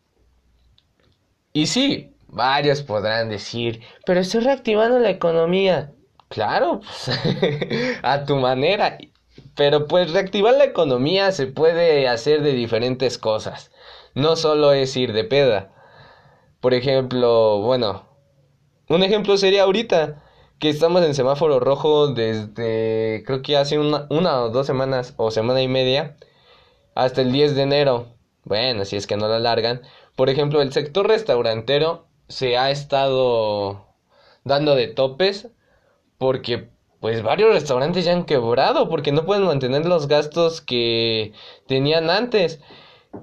Y 1.52 1.68
sí, 1.68 2.16
varios 2.30 2.84
podrán 2.84 3.28
decir, 3.28 3.82
pero 4.06 4.22
estoy 4.22 4.40
reactivando 4.40 4.98
la 5.00 5.10
economía. 5.10 5.92
Claro, 6.30 6.80
pues, 6.80 8.00
a 8.02 8.24
tu 8.24 8.38
manera. 8.38 8.98
Pero 9.58 9.88
pues 9.88 10.14
reactivar 10.14 10.54
la 10.54 10.64
economía 10.64 11.34
se 11.34 11.48
puede 11.48 12.08
hacer 12.08 12.44
de 12.44 12.54
diferentes 12.54 13.18
cosas. 13.18 13.72
No 14.16 14.38
solo 14.38 14.72
es 14.72 14.96
ir 14.96 15.12
de 15.12 15.26
peda. 15.26 15.74
Por 16.62 16.74
ejemplo, 16.74 17.60
bueno, 17.62 18.06
un 18.90 19.04
ejemplo 19.04 19.38
sería 19.38 19.64
ahorita 19.64 20.24
que 20.60 20.70
estamos 20.70 21.04
en 21.04 21.16
semáforo 21.16 21.60
rojo 21.60 22.08
desde 22.10 23.24
creo 23.26 23.42
que 23.42 23.58
hace 23.58 23.80
una, 23.80 24.08
una 24.10 24.42
o 24.44 24.50
dos 24.50 24.68
semanas 24.68 25.14
o 25.18 25.32
semana 25.32 25.62
y 25.62 25.68
media 25.70 26.18
hasta 26.96 27.22
el 27.22 27.32
10 27.32 27.56
de 27.56 27.64
enero. 27.64 28.08
Bueno, 28.46 28.86
si 28.86 28.98
es 28.98 29.08
que 29.08 29.18
no 29.18 29.28
lo 29.28 29.36
alargan. 29.36 29.82
Por 30.16 30.30
ejemplo, 30.30 30.62
el 30.62 30.74
sector 30.74 31.08
restaurantero 31.08 32.08
se 32.28 32.58
ha 32.58 32.72
estado 32.72 33.88
dando 34.44 34.76
de 34.76 34.88
topes 34.88 35.50
porque 36.18 36.70
pues 37.00 37.24
varios 37.24 37.54
restaurantes 37.54 38.06
ya 38.06 38.14
han 38.14 38.26
quebrado 38.26 38.90
porque 38.90 39.12
no 39.14 39.26
pueden 39.26 39.46
mantener 39.46 39.86
los 39.86 40.08
gastos 40.08 40.62
que 40.62 41.34
tenían 41.68 42.10
antes. 42.10 42.62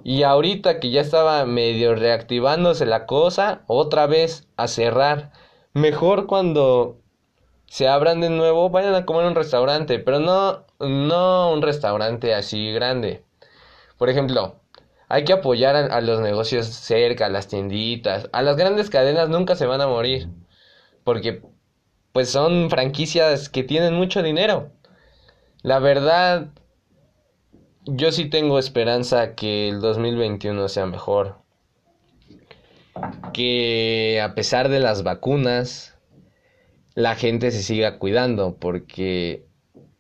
Y 0.04 0.22
ahorita 0.22 0.80
que 0.80 0.90
ya 0.90 1.00
estaba 1.00 1.44
medio 1.46 1.94
reactivándose 1.94 2.86
la 2.86 3.06
cosa, 3.06 3.62
otra 3.66 4.06
vez 4.06 4.48
a 4.56 4.68
cerrar. 4.68 5.32
Mejor 5.74 6.26
cuando 6.26 7.00
se 7.66 7.88
abran 7.88 8.20
de 8.20 8.30
nuevo, 8.30 8.70
vayan 8.70 8.94
a 8.94 9.04
comer 9.06 9.26
un 9.26 9.34
restaurante, 9.34 9.98
pero 9.98 10.20
no, 10.20 10.64
no 10.80 11.52
un 11.52 11.62
restaurante 11.62 12.34
así 12.34 12.72
grande. 12.72 13.24
Por 13.98 14.10
ejemplo, 14.10 14.60
hay 15.08 15.24
que 15.24 15.32
apoyar 15.32 15.76
a, 15.76 15.86
a 15.86 16.00
los 16.00 16.20
negocios 16.20 16.66
cerca, 16.66 17.26
a 17.26 17.30
las 17.30 17.48
tienditas. 17.48 18.28
A 18.32 18.42
las 18.42 18.56
grandes 18.56 18.90
cadenas 18.90 19.28
nunca 19.28 19.56
se 19.56 19.66
van 19.66 19.80
a 19.80 19.88
morir. 19.88 20.28
Porque 21.04 21.42
pues 22.12 22.30
son 22.30 22.70
franquicias 22.70 23.48
que 23.48 23.62
tienen 23.62 23.94
mucho 23.94 24.22
dinero. 24.22 24.70
La 25.62 25.78
verdad, 25.80 26.48
yo 27.86 28.10
sí 28.10 28.26
tengo 28.26 28.58
esperanza 28.58 29.34
que 29.34 29.68
el 29.68 29.80
2021 29.80 30.68
sea 30.68 30.86
mejor. 30.86 31.36
Que 33.32 34.20
a 34.22 34.34
pesar 34.34 34.68
de 34.68 34.80
las 34.80 35.02
vacunas, 35.04 35.96
la 36.94 37.14
gente 37.14 37.50
se 37.52 37.62
siga 37.62 37.98
cuidando, 37.98 38.56
porque 38.56 39.46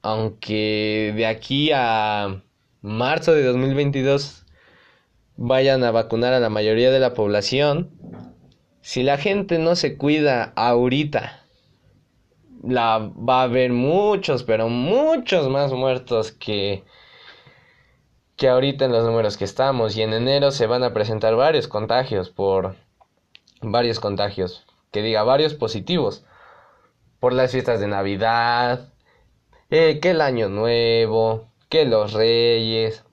aunque 0.02 1.12
de 1.16 1.26
aquí 1.26 1.70
a 1.72 2.42
marzo 2.80 3.32
de 3.32 3.44
2022 3.44 4.44
vayan 5.36 5.84
a 5.84 5.90
vacunar 5.90 6.32
a 6.32 6.40
la 6.40 6.48
mayoría 6.48 6.90
de 6.90 7.00
la 7.00 7.14
población, 7.14 7.90
si 8.80 9.02
la 9.02 9.18
gente 9.18 9.58
no 9.58 9.76
se 9.76 9.96
cuida 9.96 10.52
ahorita, 10.56 11.44
la 12.66 12.98
va 12.98 13.40
a 13.40 13.44
haber 13.44 13.72
muchos, 13.72 14.42
pero 14.42 14.68
muchos 14.68 15.48
más 15.50 15.72
muertos 15.72 16.32
que 16.32 16.82
que 18.36 18.48
ahorita 18.48 18.84
en 18.84 18.92
los 18.92 19.04
números 19.04 19.36
que 19.36 19.44
estamos 19.44 19.96
y 19.96 20.02
en 20.02 20.12
enero 20.12 20.50
se 20.50 20.66
van 20.66 20.84
a 20.84 20.92
presentar 20.92 21.36
varios 21.36 21.68
contagios 21.68 22.30
por 22.30 22.76
varios 23.62 24.00
contagios, 24.00 24.66
que 24.92 25.02
diga 25.02 25.22
varios 25.22 25.54
positivos 25.54 26.24
por 27.18 27.32
las 27.32 27.52
fiestas 27.52 27.80
de 27.80 27.88
Navidad, 27.88 28.92
eh, 29.70 30.00
que 30.00 30.10
el 30.10 30.20
año 30.20 30.48
nuevo, 30.48 31.48
que 31.68 31.86
los 31.86 32.12
reyes. 32.12 33.04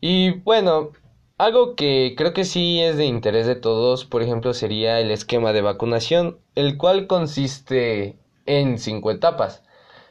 Y 0.00 0.30
bueno, 0.40 0.92
algo 1.36 1.74
que 1.74 2.14
creo 2.16 2.32
que 2.32 2.44
sí 2.44 2.80
es 2.80 2.96
de 2.96 3.04
interés 3.04 3.46
de 3.46 3.56
todos, 3.56 4.04
por 4.04 4.22
ejemplo, 4.22 4.54
sería 4.54 5.00
el 5.00 5.10
esquema 5.10 5.52
de 5.52 5.62
vacunación, 5.62 6.38
el 6.54 6.78
cual 6.78 7.06
consiste 7.06 8.16
en 8.46 8.78
cinco 8.78 9.10
etapas. 9.10 9.62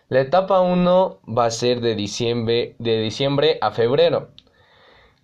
La 0.10 0.22
etapa 0.22 0.62
1 0.62 1.20
va 1.38 1.46
a 1.48 1.52
ser 1.52 1.82
de 1.82 1.94
diciembre, 1.94 2.78
de 2.80 3.02
diciembre 3.02 3.58
a 3.60 3.72
febrero, 3.72 4.30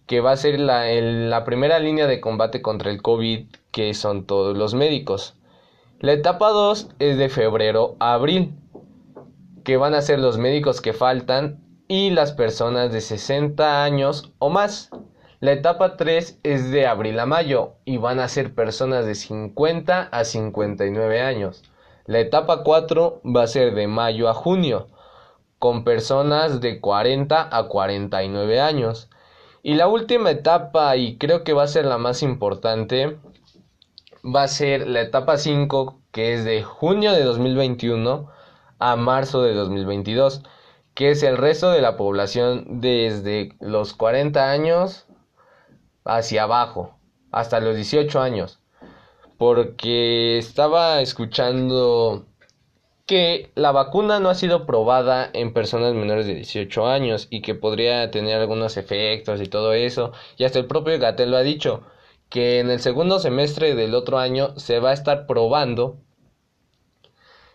que 0.08 0.20
va 0.20 0.34
a 0.34 0.36
ser 0.36 0.60
la, 0.60 0.92
la 0.92 1.46
primera 1.46 1.80
línea 1.80 2.06
de 2.06 2.20
combate 2.20 2.62
contra 2.62 2.92
el 2.92 3.02
COVID, 3.02 3.48
que 3.72 3.94
son 3.94 4.26
todos 4.26 4.58
los 4.58 4.74
médicos. 4.74 5.36
La 6.00 6.12
etapa 6.12 6.50
2 6.50 6.90
es 7.00 7.18
de 7.18 7.30
febrero 7.30 7.96
a 8.00 8.14
abril, 8.14 8.56
que 9.64 9.78
van 9.78 9.94
a 9.94 10.02
ser 10.02 10.20
los 10.20 10.38
médicos 10.38 10.82
que 10.82 10.92
faltan 10.92 11.64
y 11.88 12.10
las 12.10 12.34
personas 12.34 12.92
de 12.92 13.00
60 13.00 13.86
años 13.86 14.34
o 14.38 14.50
más. 14.50 14.90
La 15.40 15.54
etapa 15.54 15.96
3 15.96 16.42
es 16.44 16.72
de 16.72 16.88
abril 16.88 17.18
a 17.22 17.26
mayo 17.26 17.76
y 17.86 17.96
van 17.96 18.20
a 18.20 18.28
ser 18.28 18.54
personas 18.54 19.06
de 19.06 19.16
50 19.16 20.10
a 20.12 20.26
59 20.26 21.22
años. 21.22 21.64
La 22.06 22.20
etapa 22.20 22.64
4 22.64 23.22
va 23.24 23.44
a 23.44 23.48
ser 23.48 23.74
de 23.76 23.88
mayo 23.88 24.28
a 24.28 24.34
junio 24.34 24.88
con 25.58 25.86
personas 25.86 26.60
de 26.60 26.82
40 26.82 27.56
a 27.56 27.68
49 27.70 28.60
años. 28.60 29.10
Y 29.62 29.76
la 29.76 29.88
última 29.88 30.30
etapa, 30.32 30.98
y 30.98 31.18
creo 31.18 31.46
que 31.46 31.54
va 31.54 31.64
a 31.64 31.68
ser 31.68 31.86
la 31.86 31.98
más 31.98 32.22
importante, 32.22 33.18
va 34.24 34.44
a 34.44 34.50
ser 34.50 34.86
la 34.90 35.00
etapa 35.00 35.38
5, 35.38 36.02
que 36.12 36.34
es 36.34 36.44
de 36.44 36.64
junio 36.64 37.14
de 37.14 37.24
2021 37.24 38.30
a 38.80 38.96
marzo 38.98 39.42
de 39.42 39.54
2022, 39.54 40.44
que 40.96 41.12
es 41.12 41.24
el 41.24 41.38
resto 41.38 41.72
de 41.72 41.82
la 41.82 41.96
población 41.96 42.82
desde 42.82 43.56
los 43.62 43.94
40 43.94 44.52
años 44.52 45.08
hacia 46.04 46.44
abajo, 46.44 46.98
hasta 47.32 47.62
los 47.62 47.76
18 47.78 48.20
años. 48.20 48.63
Porque 49.38 50.38
estaba 50.38 51.02
escuchando 51.02 52.26
que 53.06 53.52
la 53.56 53.72
vacuna 53.72 54.20
no 54.20 54.30
ha 54.30 54.36
sido 54.36 54.66
probada 54.66 55.30
en 55.34 55.54
personas 55.54 55.94
menores 55.94 56.26
de 56.26 56.36
18 56.36 56.88
años 56.88 57.28
y 57.30 57.42
que 57.42 57.56
podría 57.56 58.10
tener 58.12 58.40
algunos 58.40 58.78
efectos 58.78 59.42
y 59.42 59.48
todo 59.48 59.74
eso. 59.74 60.14
Y 60.38 60.46
hasta 60.46 60.60
el 60.60 60.68
propio 60.68 60.98
Gatel 61.00 61.32
lo 61.32 61.38
ha 61.38 61.42
dicho, 61.44 61.84
que 62.30 62.60
en 62.60 62.70
el 62.70 62.80
segundo 62.80 63.20
semestre 63.20 63.76
del 63.76 63.96
otro 63.96 64.20
año 64.20 64.58
se 64.58 64.80
va 64.80 64.92
a 64.92 64.94
estar 64.94 65.28
probando 65.28 66.00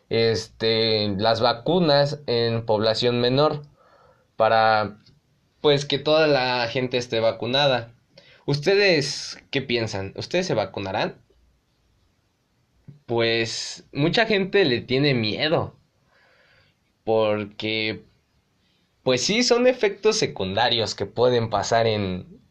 este, 0.08 1.08
las 1.18 1.40
vacunas 1.40 2.20
en 2.26 2.64
población 2.64 3.20
menor 3.20 3.62
para 4.36 4.98
pues 5.60 5.84
que 5.84 5.98
toda 5.98 6.26
la 6.26 6.68
gente 6.68 6.98
esté 6.98 7.20
vacunada. 7.20 7.92
¿Ustedes 8.46 9.38
qué 9.50 9.62
piensan? 9.62 10.14
¿Ustedes 10.16 10.46
se 10.46 10.54
vacunarán? 10.54 11.20
Pues 13.08 13.88
mucha 13.90 14.26
gente 14.26 14.66
le 14.66 14.82
tiene 14.82 15.14
miedo. 15.14 15.74
Porque, 17.04 18.04
pues 19.02 19.22
sí, 19.22 19.42
son 19.42 19.66
efectos 19.66 20.16
secundarios 20.18 20.94
que 20.94 21.06
pueden 21.06 21.48
pasar 21.48 21.86
en, 21.86 22.42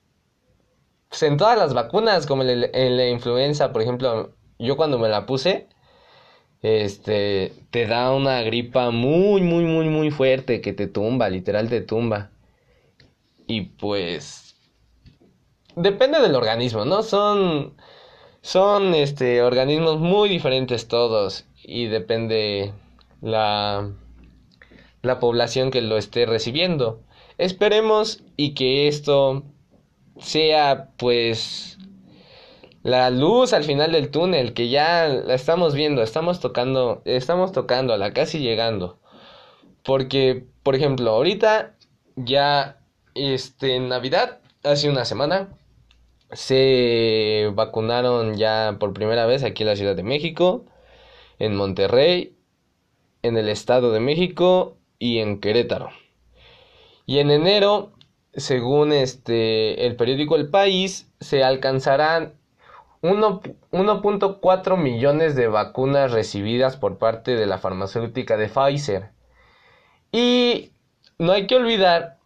pues 1.09 1.21
en 1.21 1.37
todas 1.37 1.59
las 1.59 1.75
vacunas, 1.75 2.25
como 2.25 2.41
en 2.41 2.97
la 2.97 3.07
influenza, 3.07 3.71
por 3.71 3.83
ejemplo, 3.83 4.35
yo 4.57 4.77
cuando 4.77 4.97
me 4.97 5.09
la 5.09 5.27
puse, 5.27 5.67
este, 6.63 7.53
te 7.69 7.85
da 7.85 8.11
una 8.11 8.41
gripa 8.41 8.89
muy, 8.89 9.41
muy, 9.41 9.63
muy, 9.63 9.89
muy 9.89 10.09
fuerte 10.09 10.59
que 10.59 10.73
te 10.73 10.87
tumba, 10.87 11.29
literal 11.29 11.69
te 11.69 11.81
tumba. 11.81 12.31
Y 13.45 13.61
pues, 13.61 14.55
depende 15.75 16.19
del 16.19 16.33
organismo, 16.33 16.83
¿no? 16.83 17.03
Son 17.03 17.75
son 18.41 18.93
este 18.93 19.41
organismos 19.41 19.99
muy 19.99 20.29
diferentes 20.29 20.87
todos 20.87 21.45
y 21.63 21.87
depende 21.87 22.73
la 23.21 23.91
la 25.01 25.19
población 25.19 25.71
que 25.71 25.81
lo 25.81 25.97
esté 25.97 26.25
recibiendo. 26.25 27.01
Esperemos 27.37 28.23
y 28.35 28.53
que 28.53 28.87
esto 28.87 29.43
sea 30.19 30.89
pues 30.97 31.77
la 32.83 33.09
luz 33.09 33.53
al 33.53 33.63
final 33.63 33.91
del 33.91 34.09
túnel 34.09 34.53
que 34.53 34.69
ya 34.69 35.07
la 35.07 35.33
estamos 35.33 35.73
viendo, 35.73 36.01
estamos 36.01 36.39
tocando, 36.39 37.01
estamos 37.05 37.51
tocando 37.51 37.97
la 37.97 38.13
casi 38.13 38.39
llegando. 38.39 38.99
Porque, 39.83 40.45
por 40.63 40.75
ejemplo, 40.75 41.11
ahorita 41.11 41.75
ya 42.15 42.79
este 43.15 43.79
Navidad 43.79 44.39
hace 44.63 44.89
una 44.89 45.05
semana 45.05 45.49
se 46.31 47.51
vacunaron 47.53 48.35
ya 48.35 48.77
por 48.79 48.93
primera 48.93 49.25
vez 49.25 49.43
aquí 49.43 49.63
en 49.63 49.69
la 49.69 49.75
Ciudad 49.75 49.95
de 49.95 50.03
México, 50.03 50.65
en 51.39 51.55
Monterrey, 51.55 52.35
en 53.21 53.37
el 53.37 53.49
Estado 53.49 53.91
de 53.91 53.99
México 53.99 54.77
y 54.99 55.19
en 55.19 55.39
Querétaro. 55.39 55.89
Y 57.05 57.19
en 57.19 57.31
enero, 57.31 57.93
según 58.33 58.91
este 58.91 59.85
el 59.85 59.95
periódico 59.95 60.35
El 60.35 60.49
País, 60.49 61.09
se 61.19 61.43
alcanzarán 61.43 62.33
1.4 63.01 64.77
millones 64.77 65.35
de 65.35 65.47
vacunas 65.47 66.11
recibidas 66.11 66.75
por 66.75 66.97
parte 66.97 67.35
de 67.35 67.45
la 67.45 67.57
farmacéutica 67.57 68.35
de 68.37 68.49
Pfizer. 68.49 69.11
Y 70.11 70.71
no 71.17 71.31
hay 71.31 71.47
que 71.47 71.55
olvidar 71.55 72.17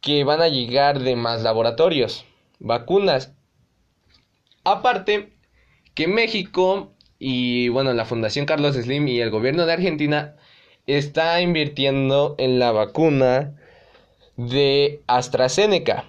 que 0.00 0.24
van 0.24 0.40
a 0.40 0.48
llegar 0.48 0.98
de 0.98 1.14
más 1.14 1.42
laboratorios 1.42 2.26
vacunas. 2.62 3.34
Aparte 4.64 5.32
que 5.94 6.08
México 6.08 6.92
y 7.18 7.68
bueno, 7.68 7.92
la 7.92 8.04
Fundación 8.04 8.46
Carlos 8.46 8.74
Slim 8.74 9.06
y 9.06 9.20
el 9.20 9.30
gobierno 9.30 9.64
de 9.64 9.74
Argentina 9.74 10.34
está 10.86 11.40
invirtiendo 11.40 12.34
en 12.38 12.58
la 12.58 12.72
vacuna 12.72 13.54
de 14.36 15.02
AstraZeneca. 15.06 16.06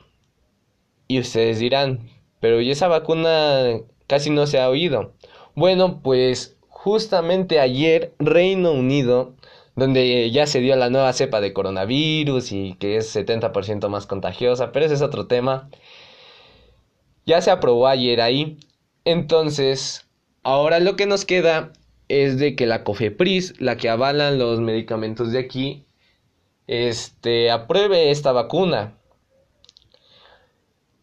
Y 1.08 1.20
ustedes 1.20 1.60
dirán, 1.60 2.10
pero 2.40 2.62
¿y 2.62 2.72
esa 2.72 2.88
vacuna 2.88 3.80
casi 4.08 4.30
no 4.32 4.48
se 4.48 4.60
ha 4.60 4.70
oído? 4.70 5.14
Bueno, 5.54 6.02
pues 6.02 6.58
justamente 6.68 7.60
ayer 7.60 8.14
Reino 8.18 8.72
Unido, 8.72 9.36
donde 9.76 10.32
ya 10.32 10.48
se 10.48 10.62
dio 10.62 10.76
la 10.76 10.90
nueva 10.90 11.14
cepa 11.14 11.42
de 11.42 11.54
coronavirus 11.54 12.52
y 12.52 12.74
que 12.80 12.98
es 12.98 13.16
70% 13.16 13.88
más 13.90 14.08
contagiosa, 14.08 14.72
pero 14.72 14.86
ese 14.86 14.96
es 14.96 15.02
otro 15.04 15.28
tema, 15.28 15.70
ya 17.26 17.42
se 17.42 17.52
aprobó 17.52 17.88
ayer 17.88 18.22
ahí. 18.22 18.58
Entonces, 19.06 20.08
ahora 20.44 20.80
lo 20.80 20.96
que 20.96 21.06
nos 21.06 21.26
queda 21.26 21.74
es 22.08 22.38
de 22.38 22.56
que 22.56 22.66
la 22.66 22.84
COFEPRIS, 22.84 23.60
la 23.60 23.78
que 23.78 23.90
avalan 23.90 24.40
los 24.40 24.60
medicamentos 24.60 25.32
de 25.32 25.40
aquí, 25.40 25.86
este, 26.68 27.52
apruebe 27.52 28.12
esta 28.12 28.32
vacuna. 28.32 28.98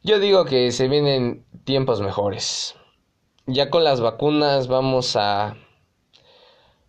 Yo 0.03 0.19
digo 0.19 0.45
que 0.45 0.73
se 0.73 0.89
vienen 0.89 1.45
tiempos 1.65 2.01
mejores. 2.01 2.75
Ya 3.47 3.69
con 3.71 3.85
las 3.85 4.01
vacunas 4.01 4.69
vamos 4.69 5.17
a... 5.17 5.57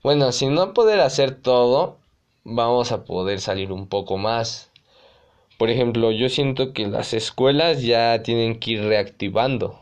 Bueno, 0.04 0.32
si 0.32 0.48
no 0.48 0.74
poder 0.74 1.00
hacer 1.02 1.36
todo, 1.42 1.98
vamos 2.44 2.92
a 2.92 3.04
poder 3.04 3.40
salir 3.42 3.72
un 3.72 3.88
poco 3.88 4.18
más. 4.18 4.71
Por 5.62 5.70
ejemplo, 5.70 6.10
yo 6.10 6.28
siento 6.28 6.74
que 6.74 6.88
las 6.88 7.14
escuelas 7.14 7.84
ya 7.84 8.24
tienen 8.24 8.58
que 8.60 8.72
ir 8.72 8.84
reactivando 8.84 9.80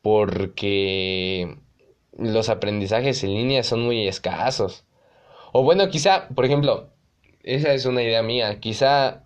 porque 0.00 1.58
los 2.16 2.48
aprendizajes 2.48 3.22
en 3.22 3.34
línea 3.34 3.64
son 3.64 3.82
muy 3.82 4.08
escasos. 4.08 4.86
O 5.52 5.62
bueno, 5.62 5.90
quizá, 5.90 6.26
por 6.28 6.46
ejemplo, 6.46 6.88
esa 7.42 7.74
es 7.74 7.84
una 7.84 8.02
idea 8.02 8.22
mía, 8.22 8.60
quizá 8.60 9.24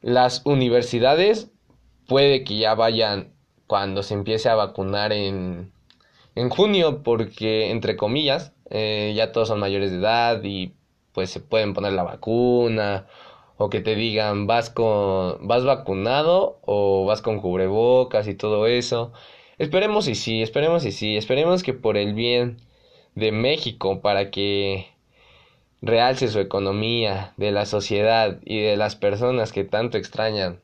las 0.00 0.44
universidades 0.44 1.52
puede 2.08 2.42
que 2.42 2.58
ya 2.58 2.74
vayan 2.74 3.32
cuando 3.68 4.02
se 4.02 4.14
empiece 4.14 4.48
a 4.48 4.56
vacunar 4.56 5.12
en, 5.12 5.70
en 6.34 6.48
junio, 6.48 7.04
porque 7.04 7.70
entre 7.70 7.96
comillas, 7.96 8.52
eh, 8.70 9.12
ya 9.14 9.30
todos 9.30 9.46
son 9.46 9.60
mayores 9.60 9.92
de 9.92 9.98
edad 9.98 10.42
y 10.42 10.74
pues 11.12 11.30
se 11.30 11.38
pueden 11.38 11.74
poner 11.74 11.92
la 11.92 12.02
vacuna 12.02 13.06
o 13.64 13.70
que 13.70 13.80
te 13.80 13.94
digan 13.96 14.46
vas 14.46 14.68
con 14.70 15.46
vas 15.48 15.64
vacunado 15.64 16.58
o 16.62 17.06
vas 17.06 17.22
con 17.22 17.40
cubrebocas 17.40 18.28
y 18.28 18.34
todo 18.34 18.66
eso. 18.66 19.12
Esperemos 19.58 20.08
y 20.08 20.14
sí, 20.16 20.42
esperemos 20.42 20.84
y 20.84 20.92
sí, 20.92 21.16
esperemos 21.16 21.62
que 21.62 21.72
por 21.72 21.96
el 21.96 22.14
bien 22.14 22.58
de 23.14 23.32
México 23.32 24.00
para 24.02 24.30
que 24.30 24.88
realce 25.80 26.28
su 26.28 26.40
economía, 26.40 27.34
de 27.36 27.52
la 27.52 27.66
sociedad 27.66 28.40
y 28.44 28.60
de 28.60 28.76
las 28.76 28.96
personas 28.96 29.52
que 29.52 29.64
tanto 29.64 29.98
extrañan 29.98 30.60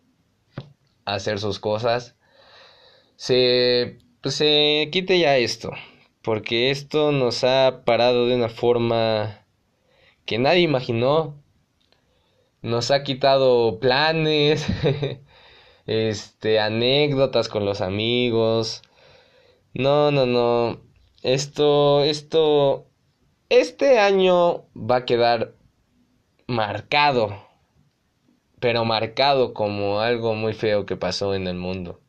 hacer 1.05 1.39
sus 1.39 1.59
cosas, 1.59 2.17
se 3.17 3.99
pues 4.23 4.35
se 4.35 4.89
quite 4.93 5.19
ya 5.19 5.39
esto, 5.39 5.71
porque 6.23 6.71
esto 6.71 7.13
nos 7.13 7.45
ha 7.45 7.83
parado 7.87 8.27
de 8.27 8.37
una 8.37 8.51
forma 8.51 9.47
que 10.27 10.39
nadie 10.39 10.61
imaginó 10.63 11.41
nos 12.63 12.91
ha 12.91 13.03
quitado 13.03 13.79
planes, 13.81 14.67
este, 15.87 16.61
anécdotas 16.61 17.49
con 17.49 17.65
los 17.65 17.81
amigos. 17.81 18.83
No, 19.75 20.11
no, 20.11 20.27
no. 20.27 20.81
Esto, 21.23 22.03
esto, 22.03 22.87
este 23.49 23.99
año 23.99 24.67
va 24.75 24.97
a 24.97 25.05
quedar 25.05 25.55
marcado, 26.47 27.37
pero 28.59 28.85
marcado 28.85 29.55
como 29.55 30.01
algo 30.01 30.35
muy 30.35 30.53
feo 30.53 30.87
que 30.87 30.97
pasó 30.97 31.35
en 31.35 31.47
el 31.47 31.57
mundo. 31.57 32.01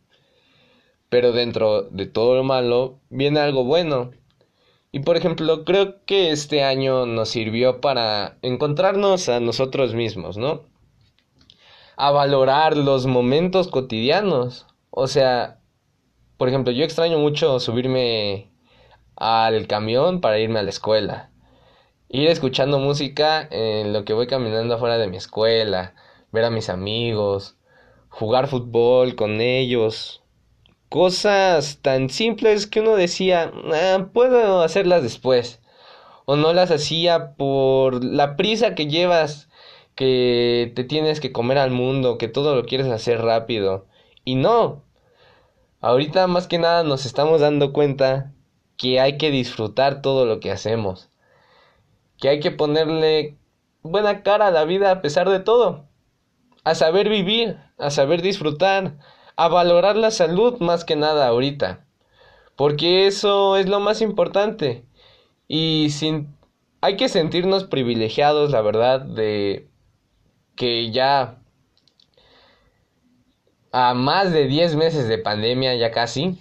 Pero 1.10 1.32
dentro 1.34 1.84
de 1.84 2.06
todo 2.08 2.36
lo 2.36 2.44
malo 2.44 3.00
viene 3.10 3.40
algo 3.40 3.64
bueno. 3.66 4.12
Y 4.92 5.00
por 5.02 5.18
ejemplo, 5.18 5.64
creo 5.66 6.04
que 6.06 6.32
este 6.32 6.64
año 6.64 7.06
nos 7.06 7.30
sirvió 7.30 7.82
para 7.82 8.38
encontrarnos 8.42 9.30
a 9.30 9.40
nosotros 9.40 9.94
mismos, 9.94 10.38
¿no? 10.38 10.72
a 12.02 12.10
valorar 12.10 12.78
los 12.78 13.06
momentos 13.06 13.68
cotidianos. 13.68 14.66
O 14.90 15.06
sea, 15.06 15.60
por 16.38 16.50
ejemplo, 16.50 16.74
yo 16.74 16.84
extraño 16.84 17.20
mucho 17.20 17.60
subirme 17.60 18.52
al 19.16 19.68
camión 19.68 20.20
para 20.20 20.40
irme 20.40 20.58
a 20.58 20.64
la 20.64 20.72
escuela. 20.72 21.30
Ir 22.10 22.28
escuchando 22.28 22.80
música 22.80 23.48
en 23.52 23.94
lo 23.94 24.04
que 24.04 24.14
voy 24.14 24.26
caminando 24.26 24.74
afuera 24.74 24.98
de 24.98 25.08
mi 25.10 25.18
escuela, 25.18 25.94
ver 26.32 26.46
a 26.46 26.50
mis 26.50 26.70
amigos, 26.70 27.56
jugar 28.10 28.48
fútbol 28.48 29.16
con 29.16 29.40
ellos. 29.40 30.21
Cosas 30.92 31.80
tan 31.82 32.10
simples 32.10 32.68
que 32.68 32.82
uno 32.82 32.98
decía, 32.98 33.50
ah, 33.74 34.10
puedo 34.12 34.62
hacerlas 34.62 35.02
después. 35.02 35.62
O 36.26 36.36
no 36.36 36.52
las 36.52 36.70
hacía 36.70 37.34
por 37.36 38.04
la 38.04 38.36
prisa 38.36 38.76
que 38.76 38.88
llevas, 38.88 39.48
que 39.96 40.74
te 40.76 40.84
tienes 40.84 41.22
que 41.22 41.32
comer 41.32 41.60
al 41.60 41.72
mundo, 41.72 42.18
que 42.18 42.28
todo 42.28 42.58
lo 42.58 42.66
quieres 42.66 42.88
hacer 42.88 43.22
rápido. 43.22 43.88
Y 44.26 44.36
no. 44.36 44.84
Ahorita 45.80 46.28
más 46.28 46.48
que 46.48 46.60
nada 46.60 46.84
nos 46.84 47.06
estamos 47.06 47.40
dando 47.40 47.72
cuenta 47.72 48.34
que 48.76 49.00
hay 49.00 49.18
que 49.18 49.32
disfrutar 49.32 50.02
todo 50.02 50.26
lo 50.26 50.42
que 50.42 50.52
hacemos. 50.52 51.10
Que 52.18 52.28
hay 52.28 52.42
que 52.42 52.52
ponerle 52.52 53.38
buena 53.82 54.24
cara 54.24 54.48
a 54.48 54.52
la 54.52 54.66
vida 54.66 54.92
a 54.92 55.02
pesar 55.02 55.30
de 55.30 55.40
todo. 55.40 55.86
A 56.66 56.76
saber 56.76 57.08
vivir, 57.08 57.60
a 57.78 57.92
saber 57.92 58.22
disfrutar, 58.22 58.98
a 59.44 59.48
valorar 59.50 59.96
la 59.96 60.12
salud 60.12 60.60
más 60.60 60.86
que 60.86 60.96
nada 60.96 61.28
ahorita. 61.28 61.86
Porque 62.56 63.08
eso 63.08 63.58
es 63.58 63.68
lo 63.68 63.80
más 63.80 64.02
importante. 64.02 64.86
Y 65.48 65.90
sin 65.92 66.36
hay 66.82 66.98
que 66.98 67.10
sentirnos 67.10 67.66
privilegiados, 67.66 68.52
la 68.52 68.62
verdad, 68.62 69.02
de 69.02 69.68
que 70.56 70.92
ya 70.92 71.38
a 73.72 73.94
más 73.94 74.34
de 74.34 74.48
10 74.48 74.76
meses 74.76 75.08
de 75.08 75.18
pandemia, 75.18 75.76
ya 75.76 75.92
casi, 75.92 76.38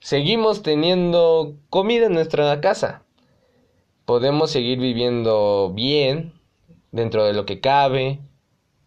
seguimos 0.00 0.62
teniendo 0.62 1.56
comida 1.70 2.06
en 2.06 2.14
nuestra 2.14 2.60
casa. 2.60 3.02
Podemos 4.04 4.50
seguir 4.50 4.78
viviendo 4.78 5.72
bien, 5.74 6.32
dentro 6.92 7.24
de 7.24 7.32
lo 7.32 7.46
que 7.46 7.60
cabe. 7.60 8.20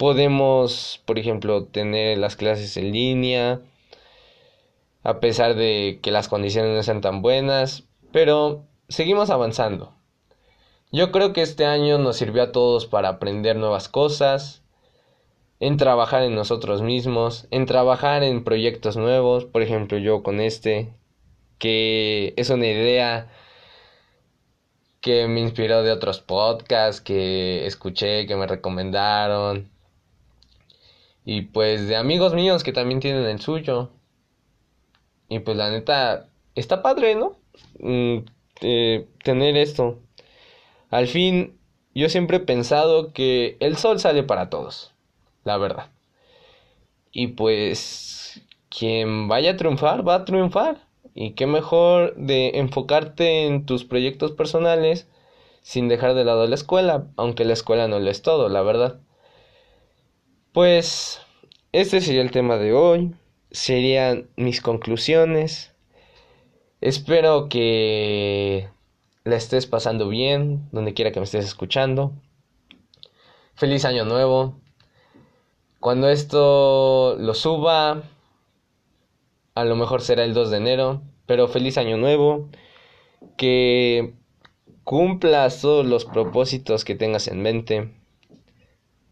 Podemos, 0.01 0.99
por 1.05 1.19
ejemplo, 1.19 1.65
tener 1.65 2.17
las 2.17 2.35
clases 2.35 2.75
en 2.75 2.91
línea, 2.91 3.61
a 5.03 5.19
pesar 5.19 5.53
de 5.53 5.99
que 6.01 6.09
las 6.09 6.27
condiciones 6.27 6.75
no 6.75 6.81
sean 6.81 7.01
tan 7.01 7.21
buenas, 7.21 7.83
pero 8.11 8.65
seguimos 8.89 9.29
avanzando. 9.29 9.93
Yo 10.91 11.11
creo 11.11 11.33
que 11.33 11.43
este 11.43 11.65
año 11.65 11.99
nos 11.99 12.17
sirvió 12.17 12.41
a 12.41 12.51
todos 12.51 12.87
para 12.87 13.09
aprender 13.09 13.57
nuevas 13.57 13.89
cosas, 13.89 14.63
en 15.59 15.77
trabajar 15.77 16.23
en 16.23 16.33
nosotros 16.33 16.81
mismos, 16.81 17.45
en 17.51 17.67
trabajar 17.67 18.23
en 18.23 18.43
proyectos 18.43 18.97
nuevos, 18.97 19.45
por 19.45 19.61
ejemplo 19.61 19.99
yo 19.99 20.23
con 20.23 20.41
este, 20.41 20.95
que 21.59 22.33
es 22.37 22.49
una 22.49 22.65
idea 22.65 23.29
que 24.99 25.27
me 25.27 25.41
inspiró 25.41 25.83
de 25.83 25.91
otros 25.91 26.21
podcasts 26.21 27.01
que 27.01 27.67
escuché, 27.67 28.25
que 28.25 28.35
me 28.35 28.47
recomendaron, 28.47 29.69
y 31.25 31.41
pues 31.43 31.87
de 31.87 31.95
amigos 31.95 32.33
míos 32.33 32.63
que 32.63 32.73
también 32.73 32.99
tienen 32.99 33.25
el 33.25 33.41
suyo. 33.41 33.91
Y 35.29 35.39
pues 35.39 35.57
la 35.57 35.69
neta, 35.69 36.27
está 36.55 36.81
padre, 36.81 37.15
¿no? 37.15 37.37
Mm, 37.79 38.25
eh, 38.61 39.07
tener 39.23 39.57
esto. 39.57 39.99
Al 40.89 41.07
fin, 41.07 41.57
yo 41.95 42.09
siempre 42.09 42.37
he 42.37 42.39
pensado 42.41 43.13
que 43.13 43.57
el 43.59 43.77
sol 43.77 43.99
sale 43.99 44.23
para 44.23 44.49
todos 44.49 44.91
la 45.43 45.57
verdad. 45.57 45.89
Y 47.11 47.27
pues 47.27 48.41
quien 48.69 49.27
vaya 49.27 49.51
a 49.51 49.57
triunfar, 49.57 50.07
va 50.07 50.15
a 50.15 50.25
triunfar. 50.25 50.87
Y 51.13 51.31
qué 51.31 51.45
mejor 51.45 52.15
de 52.15 52.59
enfocarte 52.59 53.45
en 53.45 53.65
tus 53.65 53.83
proyectos 53.83 54.31
personales 54.31 55.07
sin 55.61 55.89
dejar 55.89 56.15
de 56.15 56.23
lado 56.23 56.47
la 56.47 56.55
escuela, 56.55 57.07
aunque 57.17 57.45
la 57.45 57.53
escuela 57.53 57.87
no 57.87 57.99
lo 57.99 58.09
es 58.09 58.21
todo, 58.21 58.49
la 58.49 58.61
verdad. 58.61 58.99
Pues 60.53 61.21
este 61.71 62.01
sería 62.01 62.21
el 62.21 62.31
tema 62.31 62.57
de 62.57 62.73
hoy, 62.73 63.15
serían 63.51 64.27
mis 64.35 64.59
conclusiones. 64.59 65.73
Espero 66.81 67.47
que 67.47 68.67
la 69.23 69.37
estés 69.37 69.65
pasando 69.65 70.09
bien, 70.09 70.67
donde 70.73 70.93
quiera 70.93 71.13
que 71.13 71.21
me 71.21 71.23
estés 71.23 71.45
escuchando. 71.45 72.11
Feliz 73.55 73.85
año 73.85 74.03
nuevo, 74.03 74.59
cuando 75.79 76.09
esto 76.09 77.15
lo 77.17 77.33
suba, 77.33 78.03
a 79.55 79.63
lo 79.63 79.75
mejor 79.77 80.01
será 80.01 80.25
el 80.25 80.33
2 80.33 80.51
de 80.51 80.57
enero, 80.57 81.01
pero 81.27 81.47
feliz 81.47 81.77
año 81.77 81.95
nuevo, 81.95 82.49
que 83.37 84.15
cumplas 84.83 85.61
todos 85.61 85.85
los 85.85 86.03
propósitos 86.03 86.83
que 86.83 86.95
tengas 86.95 87.29
en 87.29 87.41
mente, 87.41 87.93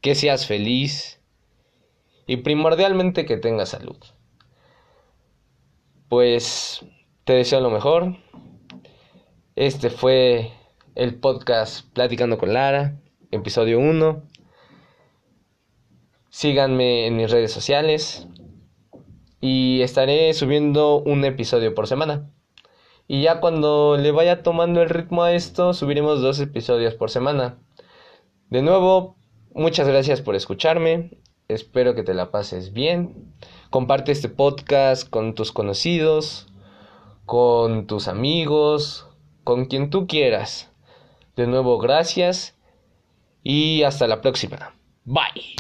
que 0.02 0.16
seas 0.16 0.46
feliz 0.46 1.19
y 2.30 2.38
primordialmente 2.38 3.26
que 3.26 3.38
tengas 3.38 3.70
salud. 3.70 3.98
Pues 6.10 6.86
te 7.24 7.34
deseo 7.34 7.60
lo 7.60 7.72
mejor. 7.72 8.18
Este 9.56 9.90
fue 9.90 10.52
el 10.94 11.16
podcast 11.16 11.92
Platicando 11.92 12.38
con 12.38 12.54
Lara, 12.54 13.00
episodio 13.32 13.80
1. 13.80 14.22
Síganme 16.30 17.08
en 17.08 17.18
mis 17.18 17.32
redes 17.32 17.52
sociales 17.52 18.28
y 19.42 19.82
estaré 19.82 20.32
subiendo 20.36 20.98
un 21.02 21.26
episodio 21.26 21.74
por 21.74 21.88
semana. 21.88 22.30
Y 23.08 23.24
ya 23.24 23.40
cuando 23.40 23.98
le 23.98 24.12
vaya 24.12 24.44
tomando 24.44 24.84
el 24.84 24.90
ritmo 24.90 25.24
a 25.24 25.34
esto, 25.34 25.74
subiremos 25.74 26.22
dos 26.22 26.40
episodios 26.40 26.94
por 26.94 27.10
semana. 27.10 27.58
De 28.52 28.62
nuevo, 28.62 29.16
muchas 29.56 29.88
gracias 29.88 30.22
por 30.22 30.36
escucharme. 30.36 31.18
Espero 31.50 31.96
que 31.96 32.04
te 32.04 32.14
la 32.14 32.30
pases 32.30 32.74
bien. 32.74 33.34
Comparte 33.72 34.12
este 34.12 34.30
podcast 34.30 35.10
con 35.10 35.34
tus 35.34 35.52
conocidos, 35.52 36.48
con 37.26 37.88
tus 37.88 38.08
amigos, 38.08 39.08
con 39.44 39.66
quien 39.66 39.90
tú 39.90 40.06
quieras. 40.06 40.72
De 41.36 41.48
nuevo, 41.48 41.80
gracias 41.80 42.56
y 43.44 43.82
hasta 43.82 44.08
la 44.08 44.22
próxima. 44.22 44.76
Bye. 45.06 45.60